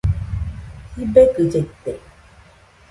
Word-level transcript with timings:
Sibegɨ 0.93 1.41
llaite 1.51 1.91